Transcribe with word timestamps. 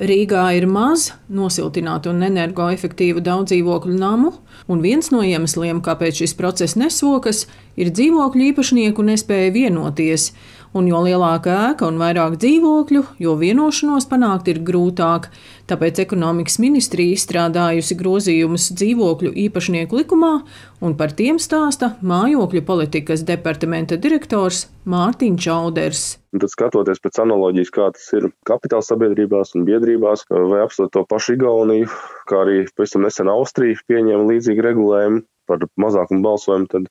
Rīgā 0.00 0.46
ir 0.56 0.64
maz 0.64 1.10
nosiltinātu 1.28 2.08
un 2.14 2.24
energoefektīvu 2.24 3.20
daudz 3.20 3.50
dzīvokļu 3.50 3.98
namu, 4.00 4.30
un 4.64 4.80
viens 4.80 5.10
no 5.12 5.20
iemesliem, 5.20 5.82
kāpēc 5.84 6.22
šis 6.22 6.32
process 6.38 6.78
nesokas, 6.80 7.42
ir 7.76 7.90
dzīvokļu 7.92 8.46
īpašnieku 8.48 9.04
nespēja 9.04 9.52
vienoties. 9.52 10.30
Un 10.72 10.86
jo 10.88 11.02
lielāka 11.02 11.52
ēka 11.66 11.88
un 11.90 11.98
vairāk 12.00 12.38
dzīvokļu, 12.40 13.02
jo 13.20 13.34
vienošanos 13.36 14.06
panākt 14.08 14.48
ir 14.48 14.62
grūtāk. 14.64 15.28
Tāpēc 15.68 16.00
ekonomikas 16.06 16.60
ministrija 16.62 17.18
izstrādājusi 17.18 17.98
grozījumus 17.98 18.70
dzīvokļu 18.78 19.34
īpašnieku 19.48 20.00
likumā, 20.00 20.36
un 20.84 20.96
par 20.98 21.12
tiem 21.16 21.38
stāsta 21.42 21.94
mājokļu 22.06 22.62
politikas 22.66 23.24
departamenta 23.28 23.98
direktors 24.00 24.66
Mārtiņš 24.90 25.44
Čauders. 25.44 26.04
Tad 26.36 26.52
skatoties 26.52 27.02
pēc 27.02 27.20
analoģijas, 27.24 27.72
kā 27.74 27.88
tas 27.96 28.06
ir 28.16 28.30
kapitāla 28.48 28.86
sabiedrībās 28.86 29.54
un 29.58 29.66
biedrībās, 29.68 30.24
vai 30.30 30.62
apstāties 30.64 30.94
to 30.94 31.04
pašu 31.10 31.36
Igauniju, 31.36 31.90
kā 32.30 32.44
arī 32.44 32.62
pēc 32.76 32.96
tam 32.96 33.04
nesen 33.06 33.32
Austrija 33.32 33.82
pieņēma 33.90 34.28
līdzīgu 34.30 34.66
regulējumu 34.70 35.22
par 35.50 35.66
mazākumu 35.82 36.22
balsojumu, 36.22 36.68
tad 36.70 36.86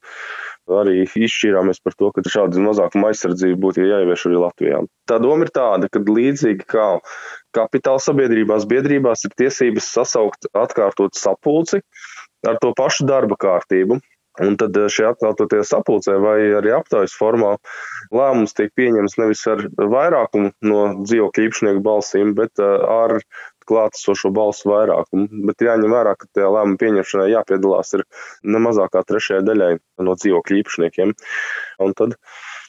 arī 0.81 1.05
izšķīrāmies 1.08 1.80
par 1.83 1.95
to, 1.97 2.11
ka 2.13 2.23
šāda 2.27 2.61
mazākuma 2.61 3.13
aizsardzība 3.13 3.59
būtu 3.63 3.85
jāievieš 3.88 4.27
arī 4.27 4.41
Latvijā. 4.44 4.81
Tā 5.09 5.17
doma 5.23 5.47
ir 5.47 5.53
tāda, 5.55 5.89
ka 5.89 6.03
līdzīgi 6.03 6.67
kā 6.69 6.88
kapitāla 7.55 8.03
sabiedrībās, 8.03 8.67
biedrībās 8.69 9.25
ir 9.25 9.35
tiesības 9.39 9.88
sasaukt 9.95 10.49
atkārtot 10.53 11.17
sapulci 11.17 11.81
ar 12.48 12.61
to 12.61 12.73
pašu 12.77 13.07
darba 13.09 13.38
kārtību. 13.39 13.99
Un 14.39 14.55
tad 14.55 14.77
šie 14.93 15.03
atkārtotie 15.09 15.66
sapulcē 15.67 16.13
vai 16.23 16.38
arī 16.55 16.71
aptaujas 16.71 17.16
formā 17.17 17.57
lēmums 18.16 18.55
tiek 18.55 18.71
pieņemts 18.77 19.17
nevis 19.20 19.41
ar 19.52 19.66
vairākumu 19.75 20.53
no 20.70 20.83
dzīvokļu 21.02 21.47
īpašnieku 21.49 21.83
balsīm, 21.83 22.31
bet 22.38 22.61
ar 22.63 23.17
klātesošo 23.70 24.31
balsu 24.33 24.71
vairākumu. 24.71 25.44
Bet 25.49 25.66
jāņem 25.66 25.94
vērā, 25.94 26.16
ka 26.17 26.30
tajā 26.38 26.49
lēmuma 26.55 26.80
pieņemšanai 26.81 27.27
jāpiedalās 27.33 27.97
ir 27.97 28.05
ne 28.47 28.64
mazāk 28.64 28.94
kā 28.95 29.03
trešajai 29.11 29.45
daļai 29.49 29.71
no 30.08 30.16
dzīvokļu 30.21 30.61
īpašniekiem. 30.64 31.14
Un 31.83 31.97
tad 31.99 32.16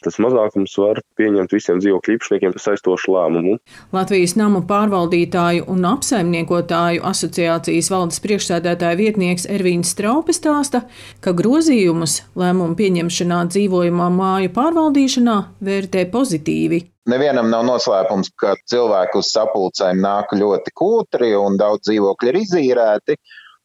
tas 0.04 0.18
mazākums 0.22 0.76
var 0.80 1.00
pieņemt 1.20 1.52
visiem 1.54 1.80
dzīvokļu 1.82 2.16
īpašniekiem 2.16 2.54
saistošu 2.60 3.14
lēmumu. 3.14 3.56
Latvijas 3.94 4.36
namu 4.38 4.62
pārvaldītāju 4.68 5.66
un 5.70 5.86
apsaimniekotāju 5.90 7.04
asociācijas 7.10 7.90
valdes 7.92 8.22
priekšsēdētāja 8.24 9.00
vietnieks 9.00 9.48
Ervīns 9.50 9.92
Straupes 9.94 10.40
stāsta, 10.40 10.84
ka 11.24 11.34
grozījumus 11.36 12.20
lēmumu 12.38 12.78
pieņemšanā 12.78 13.42
dzīvojamā 13.50 14.08
māju 14.14 14.54
pārvaldīšanā 14.56 15.36
vērtē 15.66 16.06
pozitīvi. 16.14 16.84
Nevienam 17.10 17.48
nav 17.50 17.64
noslēpums, 17.66 18.28
ka 18.38 18.54
cilvēki 18.70 19.18
uz 19.18 19.30
sapulcēm 19.34 20.02
nāk 20.04 20.34
ļoti 20.36 20.74
kūtri 20.76 21.32
un 21.38 21.56
daudz 21.60 21.88
dzīvokļi 21.88 22.30
ir 22.30 22.38
izīrēti. 22.42 23.16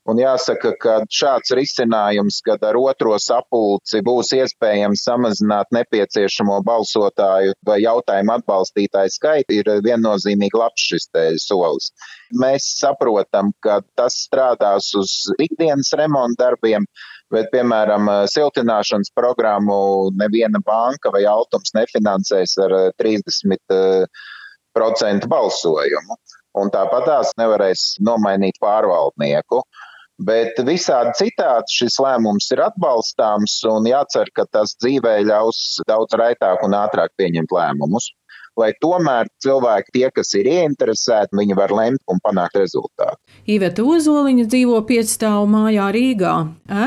Un 0.06 0.20
jāsaka, 0.22 0.70
ka 0.78 1.00
šāds 1.10 1.50
risinājums, 1.58 2.36
kad 2.46 2.62
ar 2.68 2.78
otro 2.78 3.16
sapulci 3.18 4.04
būs 4.06 4.36
iespējams 4.38 5.02
samazināt 5.08 5.72
nepieciešamo 5.74 6.60
balsotāju 6.68 7.56
vai 7.66 7.80
jautājumu 7.82 8.36
atbalstītāju 8.36 9.10
skaitu, 9.16 9.56
ir 9.58 9.66
viennozīmīgi 9.88 10.60
labs 10.62 10.84
šis 10.92 11.10
solis. 11.42 11.90
Mēs 12.38 12.68
saprotam, 12.78 13.50
ka 13.66 13.82
tas 13.98 14.14
strādās 14.28 14.94
uz 14.94 15.34
ikdienas 15.42 15.90
remonta 15.98 16.38
darbiem, 16.44 16.86
bet, 17.34 17.50
piemēram, 17.50 18.30
siltināšanas 18.30 19.10
programmu 19.18 20.14
neviena 20.14 20.62
banka 20.62 21.10
vai 21.16 21.26
altums 21.26 21.74
nefinansēs 21.74 22.54
ar 22.62 22.94
30% 23.02 25.26
balsojumu. 25.34 26.14
Un 26.56 26.72
tāpat 26.72 27.04
tās 27.10 27.34
nevarēs 27.42 27.98
nomainīt 28.06 28.62
pārvaldnieku. 28.62 29.66
Bet 30.16 30.60
visādi 30.64 31.12
citādi 31.20 31.76
šis 31.76 31.98
lēmums 32.00 32.48
ir 32.56 32.62
atbalstāms 32.64 33.58
un 33.68 33.90
jācer, 33.90 34.32
ka 34.32 34.46
tas 34.48 34.78
dzīvē 34.80 35.18
ļaus 35.28 35.82
daudz 35.90 36.16
raitāk 36.16 36.64
un 36.64 36.78
ātrāk 36.78 37.12
pieņemt 37.20 37.52
lēmumus 37.52 38.14
lai 38.60 38.72
tomēr 38.82 39.28
cilvēki, 39.44 39.92
tie, 39.94 40.06
kas 40.16 40.32
ir 40.40 40.48
ieinteresēti, 40.50 41.36
viņi 41.38 41.58
var 41.58 41.74
lemt 41.76 42.02
un 42.12 42.22
panākt 42.24 42.58
rezultātu. 42.60 43.20
Iveta 43.52 43.84
Ozoliņa 43.84 44.48
dzīvo 44.52 44.80
piecstāvu 44.88 45.46
mājā 45.52 45.90
Rīgā. 45.96 46.36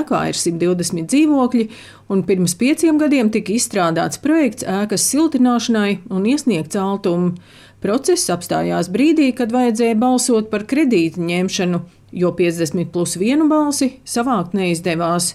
Ēkā 0.00 0.22
ir 0.30 0.40
120 0.40 1.08
dzīvokļi, 1.12 1.68
un 2.12 2.24
pirms 2.28 2.56
pieciem 2.58 3.00
gadiem 3.00 3.32
tika 3.34 3.54
izstrādāts 3.54 4.20
projekts 4.24 4.66
ēkas 4.66 5.06
siltināšanai 5.12 6.00
un 6.08 6.28
iesniegts 6.28 6.80
altumu. 6.80 7.36
Process 7.84 8.32
apstājās 8.34 8.88
brīdī, 8.90 9.30
kad 9.38 9.52
vajadzēja 9.54 9.94
balsot 10.00 10.48
par 10.50 10.64
kredītu 10.66 11.22
ņemšanu, 11.22 11.84
jo 12.12 12.32
50 12.38 12.92
plus 12.92 13.16
vienu 13.20 13.48
balsi 13.50 13.92
savākt 14.04 14.56
neizdevās. 14.56 15.34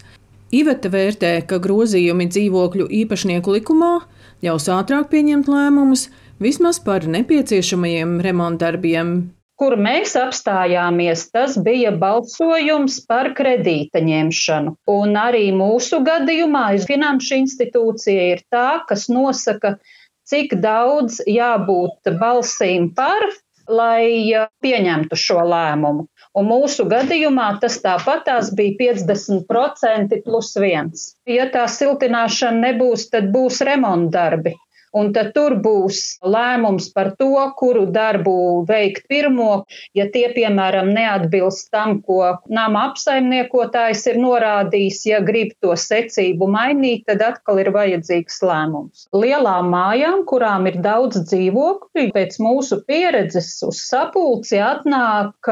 Iveta 0.54 0.90
vērtē, 0.94 1.36
ka 1.50 1.58
grozījumi 1.62 2.28
dzīvokļu 2.30 2.90
īpašnieku 3.04 3.56
likumā 3.58 3.94
ļaus 4.46 4.68
ātrāk 4.70 5.08
pieņemt 5.14 5.48
lēmumus, 5.50 6.10
vismaz 6.44 6.80
par 6.84 7.08
nepieciešamajiem 7.10 8.20
remontdarbiem. 8.26 9.16
Kur 9.62 9.76
mēs 9.78 10.16
apstājāmies, 10.18 11.28
tas 11.32 11.56
bija 11.62 11.92
balsojums 11.96 12.98
par 13.08 13.32
kredīta 13.38 14.02
ņemšanu. 14.04 14.74
Un 14.90 15.18
arī 15.20 15.46
mūsu 15.56 16.02
gadījumā 16.04 16.66
finanšu 16.90 17.38
institūcija 17.44 18.26
ir 18.34 18.42
tā, 18.52 18.82
kas 18.90 19.06
nosaka, 19.14 19.76
cik 20.28 20.58
daudz 20.64 21.22
jābūt 21.30 22.12
balsīm 22.20 22.90
par, 22.98 23.30
lai 23.68 24.34
pieņemtu 24.64 25.18
šo 25.20 25.44
lēmumu. 25.48 26.08
Un 26.34 26.48
mūsu 26.50 26.86
gadījumā 26.90 27.48
tas 27.62 27.78
tāpatās 27.84 28.52
bija 28.58 28.76
50% 28.98 30.22
plus 30.26 30.54
viens. 30.60 31.14
Ja 31.30 31.46
tā 31.54 31.68
siltināšana 31.70 32.70
nebūs, 32.70 33.10
tad 33.14 33.30
būs 33.34 33.62
remontdarbi. 33.68 34.56
Un 34.94 35.10
tad 35.16 35.32
tur 35.34 35.56
būs 35.64 36.00
lēmums 36.22 36.92
par 36.94 37.14
to, 37.18 37.32
kuru 37.58 37.88
darbu 37.94 38.36
veikt 38.70 39.08
pirmo. 39.10 39.64
Ja 39.98 40.06
tie, 40.14 40.28
piemēram, 40.36 40.92
neatbilst 40.94 41.72
tam, 41.74 41.98
ko 42.06 42.36
nama 42.46 42.88
apsaimniekotājs 42.92 44.06
ir 44.12 44.20
norādījis, 44.22 45.00
ja 45.10 45.22
grib 45.26 45.56
to 45.64 45.74
secību 45.80 46.50
mainīt, 46.54 47.08
tad 47.10 47.24
atkal 47.26 47.62
ir 47.64 47.72
vajadzīgs 47.74 48.42
lēmums. 48.46 49.08
Lielām 49.18 49.72
mājām, 49.74 50.24
kurām 50.30 50.70
ir 50.70 50.78
daudz 50.84 51.24
dzīvokļu, 51.26 52.12
pēc 52.14 52.38
mūsu 52.44 52.84
pieredzes 52.86 53.56
uz 53.66 53.82
sapulci 53.88 54.62
atnāk 54.62 55.52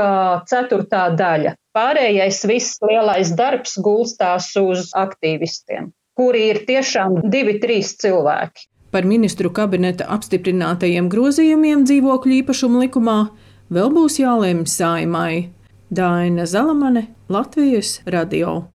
ceturtā 0.52 1.08
daļa. 1.18 1.58
Pārējais 1.74 2.42
viss 2.50 2.82
lielais 2.84 3.32
darbs 3.40 3.78
gulstās 3.80 4.50
uz 4.60 4.90
aktīvistiem, 4.98 5.94
kuri 6.20 6.50
ir 6.52 6.66
tiešām 6.68 7.22
divi, 7.32 7.62
trīs 7.64 7.96
cilvēki. 8.02 8.68
Par 8.92 9.08
ministru 9.08 9.50
kabineta 9.56 10.08
apstiprinātajiem 10.12 11.08
grozījumiem 11.12 11.86
dzīvokļu 11.88 12.42
īpašumu 12.42 12.84
likumā 12.84 13.20
vēl 13.72 13.94
būs 13.96 14.20
jālemj 14.20 14.68
saimai. 14.68 15.48
Daina 15.92 16.46
Zalamane, 16.48 17.08
Latvijas 17.32 18.00
radio. 18.06 18.62